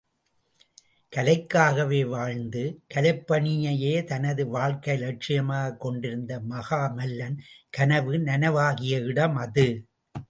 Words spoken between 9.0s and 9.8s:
இடம் அது.